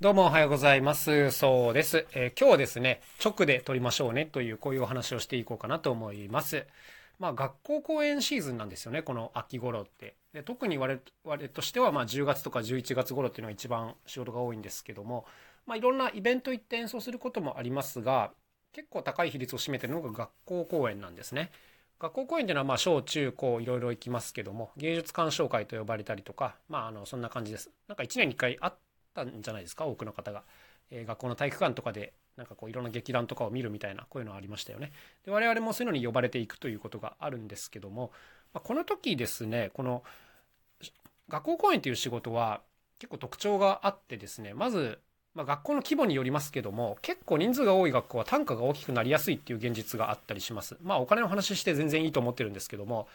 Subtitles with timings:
[0.00, 1.32] どうもおはようございます。
[1.32, 2.06] そうです。
[2.12, 6.68] えー、今日はですね、直で撮りましょうねというこういうお話をしていこうかなと思います。
[7.18, 10.14] まあ学校公演シーズンなんですよね、この秋頃って。
[10.32, 15.26] で特に我々としてはまあ10月とか11月頃っていうのが一番仕事が多いんですけども、
[15.66, 18.30] まあいろんなイベント行って演奏することもありますが、
[18.72, 21.50] 結構高い比率を占めてるのが学校公演なんですね。
[21.98, 28.74] 学校公演っていうのはまあ小中高いろいろ行きますけども芸術鑑賞会と呼ばれたりとかまああのそんな感じですなんか1年に1回あっ
[29.24, 29.86] たんじゃないですか？
[29.86, 30.42] 多くの方が、
[30.90, 34.92] えー、学校の体育館とかでなんかこういろんな劇団とかを見るみたいなこういうのありましたよね。
[35.24, 38.12] で我々もそういうのに呼ばれていくということがあるんですけども、
[38.52, 40.02] まあ、この時ですねこの
[41.28, 42.60] 学校公演という仕事は
[42.98, 45.00] 結構特徴があってですねまず
[45.34, 50.76] まあ、学校の規模によりますけども結構人数が多い学校は単価が大きくなりやすいっていう現実があったりします。
[50.82, 53.06] まあお金の話して全然いいと思ってるんですけども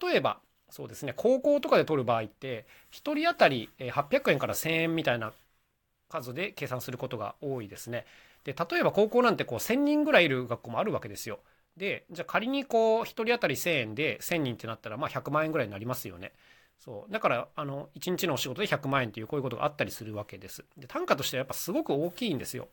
[0.00, 0.38] 例えば
[0.70, 5.32] そうですね高校とかで取る場合って1人当たり800円から1000円みたいな
[6.08, 8.06] 数で計算することが多いですね。
[8.44, 11.40] で例えば高校なんてこう1000人ぐらいいる学校もあるわけですよ。
[11.76, 16.32] でじゃあ仮にこう1人当たり1000円で1000人ってなったらまあ100万円ぐらいになりますよね。
[16.78, 20.64] そうだからあの1日のお仕事で100万円というこういうことがあったりするわけです。
[20.78, 22.68] で単価としてはやっぱすごく大きいんですよ。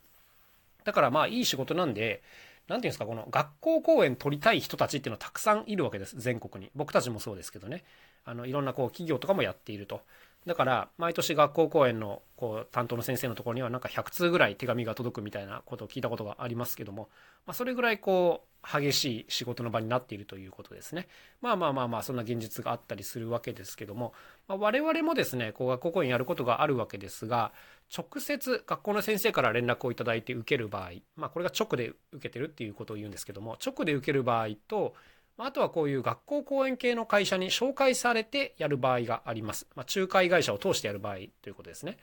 [0.83, 2.21] だからまあいい仕事なんで
[2.67, 6.15] 何ていうんですかこの学校公演取りたい人たちっていうのはたくさんいるわけです。
[6.17, 6.71] 全国に。
[6.75, 7.83] 僕たちもそうですけどね。
[8.25, 10.01] あのいろんなこう企業とかもやっていると。
[10.45, 17.09] だから毎年学校公演のこう担当の先生のところにはなんか100通ぐらい手紙が届くみたいなことを聞いたことがありますけども、
[17.45, 21.07] まあ、それぐらいこう激しい仕事の場になっているということですね。
[21.41, 24.13] まあまあまあまあそんな現実があったりするわけですけども、
[24.47, 27.51] まあ、我々もですねこう学校公演やることがあるわけですが
[27.95, 34.93] 直接学校の先生から連絡をいただいて受ける場合、まあ、これが直で受けてるっていうことを言うんですけども直で受ける場合と
[35.39, 39.67] あとはこういう学校講演系の会社に紹介されてやる場合があります。
[39.75, 41.97] まあ、仲介会社を通してやる場合ということですね。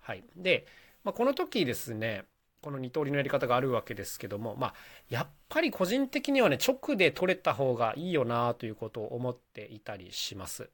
[0.00, 0.24] はい。
[0.36, 0.66] で、
[1.04, 2.24] まあ、この時ですね、
[2.62, 4.74] この二通りのやり方があるわけですけども、まあ、
[5.10, 10.70] やっぱり個人的にはね、直で取れた方がいいよなということを思っていたりします。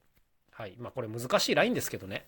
[0.53, 0.77] はい。
[0.79, 2.27] まあ、これ難しいラインですけどね。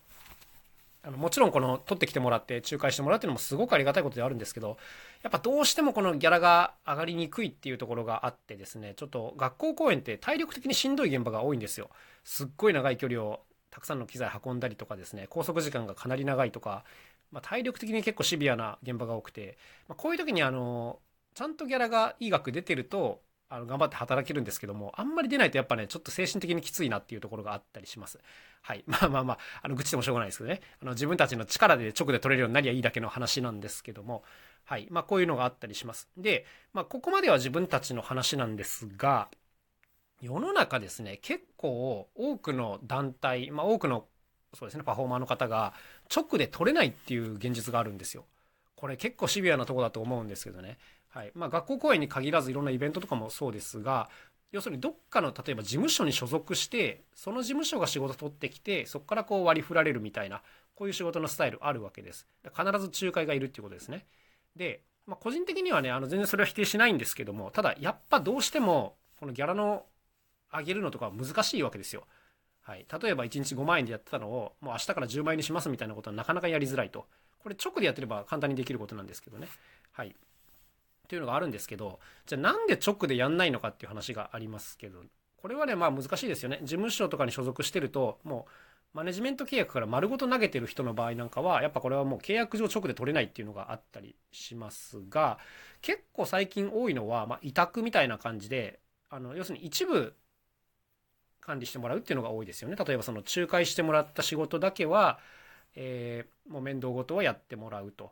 [1.07, 4.77] あのもちろんこの取ってきてもらって仲介してもらうっていうのもすごくありがたいことではあるんですけど
[5.23, 11.91] やっぱどうしてもこのギャラが上がりにくいっていうところがあってですねちょっと学校公演って体力的にしんどい現場が多いんですよ。
[12.25, 13.41] すっごい長い距離を
[13.71, 16.83] たくさんの機材運んだりとかですね拘束時間がかなり長いとか、
[17.31, 20.99] まあ、体力的に結構シビアな現場が多くて、まあ、こういう時にあの
[21.35, 28.19] ちゃんとギャラがいい額出てるとあの頑張って働けるんですけどもあんまり出ないとやっぱねちょっと精神的にきついなっていうところがあったりします。
[28.63, 28.83] はい。
[28.89, 30.61] まあまあまああの愚痴でもしょうがないですけどね。
[30.83, 34.25] あの自分たちの力で直で取れるようになりゃいいだけの話なんですけども。
[34.65, 34.89] はい。
[34.91, 36.09] まあこういうのがあったりします。
[36.17, 39.29] でまあここまでは自分たちの話なんですが
[40.21, 44.09] 世の中ですね結構多くの団体まあ多くの
[44.55, 45.75] そうですねパフォーマーの方が
[46.15, 48.25] 直で取れないっていう現実があるんですよ。
[48.75, 50.79] これ結構シビアなとこだと思うんですけどね。
[51.17, 51.33] はい。
[51.35, 54.11] まあ、学校公演に限らずいろんなイベントとかもそうですが
[54.53, 60.43] 要するにどっかの例えば事務所に所属してその事務所が仕事取ってきてそこからこう割り振られるみたいな
[60.75, 62.27] こういう仕事のスタイルあるわけです。
[62.55, 64.05] 必ず仲介がいるっていうことですね。
[64.57, 69.87] で、まあ、個人的にはねあの全然それは否定しないんですけどもただやっぱどうしてもこのギャラの
[70.53, 72.05] 上げるのとか難しいわけですよ。
[72.61, 77.07] はい、例えば1日5万円でやってたのをもう明日から10万円にしますみたいなことはなかなかやりづらいと。
[77.39, 79.49] これ直でやってれば簡単にできることなんですけどね。
[79.93, 80.15] はい。
[81.07, 85.03] っていうのがあるんですけどじゃあなんで直でやんないのかっていう話がありますけど
[85.37, 95.39] これはねまあ難しいですよね事務所とかに所属してるともうマネジメント契約から丸ごと投げてる人の場合なんかはやっぱこれはもう契約上直で取れないっていうのがあったりしますが
[95.83, 98.81] 結構最近多いのは、まあ、委託みたいな感じで
[99.11, 100.15] あの要するに一部
[101.41, 105.21] 管理してもらうっていうのが多いですよね例えばその仲介してもらった仕事だけは、
[105.77, 108.11] えー、もう面倒ごとはやってもらうと。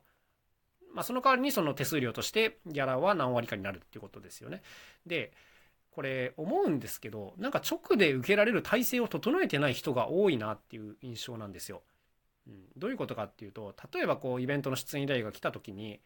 [0.95, 4.63] まあ、その代わりにその手数料としてギャラは何割かになるっていうことですよね。
[5.05, 5.33] で
[5.91, 11.83] これ思うんですけどなんか直で受けられる体制を整えてない人が多いなっていう印象なんですよ。
[12.47, 16.01] うん、どういうことかっていうと例えばこうイベントの出演依頼が来た時に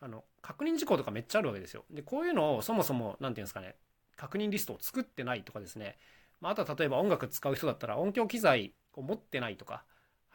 [0.00, 1.84] あの確認事項とかめっちゃあるわけですよ。
[1.90, 3.76] でこういうのをそもそも何て言うんですかね
[4.16, 5.98] 確認リストを作ってないとかですね、
[6.40, 9.84] まあ、あとは例えば音楽使う人だったら音響機材を持ってないとか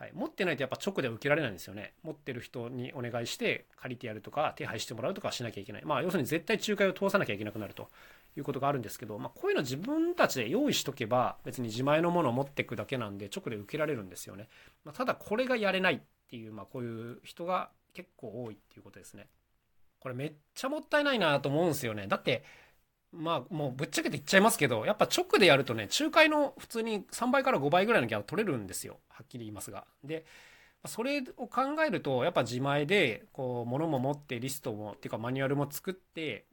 [0.01, 1.94] はい、持ってないとやっぱ直で受けられないんですよね。
[2.01, 5.86] 持ってる人にお願いして借りてやるとか手配してもらうとかしなきゃいけない。
[5.86, 7.88] まあ要するに絶対仲介を通さなきゃいけなくなると
[8.36, 14.50] いうことがあるんですけど、まあこういうの自分たちで用意しとけば別に自前のものを持っていくだけなんで直で受けられるんですよね。
[14.86, 19.27] まあ、ただこれがやれないっていう、まあこういう人が結構多いっていうことですね。
[20.00, 22.07] これめっちゃもったいないなと思うんですよね。
[22.07, 22.44] だって
[23.13, 28.99] まあもうぶっちゃけて言っちゃいますけどやっぱ直でやるとね仲介の普通に3倍から5倍ぐらいのギャラ取れるんですよ。
[29.09, 29.85] はっきり言いますが。
[30.03, 30.25] で
[30.85, 36.45] それを考えるとやっぱ自前でこう物も持ってリストもっていうかマニュアルも作って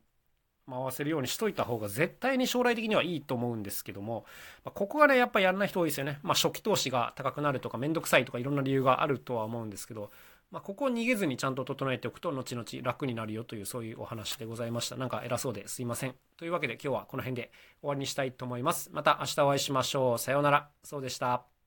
[0.69, 4.27] 回せるようにしといた方が絶対に将来的にはいいと思うんですけども、
[4.65, 10.11] まここがねやっぱやらない人多いですよね、まあ、初期投資が高くなるとかめんどくさいとかいろんな理由があるとは思うんですけど、
[10.51, 14.97] まあ、ここを逃げずにちゃんと整えておくと後々楽になるよというそういうお話でございました。
[14.97, 16.15] なんか偉そうですいません。
[16.39, 18.91] というわけで今日はこの辺で終わりにしたいと思います。
[18.93, 20.19] また明日お会いしましょう。
[20.19, 20.71] さようなら。
[20.83, 21.58] そうでした。